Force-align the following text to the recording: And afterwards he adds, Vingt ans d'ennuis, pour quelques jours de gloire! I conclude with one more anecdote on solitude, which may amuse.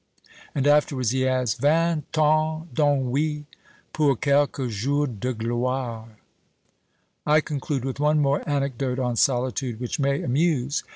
And 0.55 0.65
afterwards 0.65 1.11
he 1.11 1.27
adds, 1.27 1.53
Vingt 1.53 2.17
ans 2.17 2.65
d'ennuis, 2.73 3.45
pour 3.93 4.15
quelques 4.15 4.67
jours 4.69 5.05
de 5.05 5.31
gloire! 5.31 6.17
I 7.23 7.39
conclude 7.39 7.85
with 7.85 7.99
one 7.99 8.19
more 8.19 8.41
anecdote 8.49 8.97
on 8.97 9.15
solitude, 9.15 9.79
which 9.79 9.99
may 9.99 10.23
amuse. 10.23 10.81